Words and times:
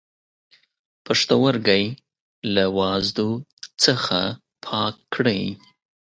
پښتورګی 1.05 1.83
له 2.53 2.63
وازدو 2.77 3.29
څخه 3.83 4.19
پاک 4.65 4.95
کړئ. 5.13 5.43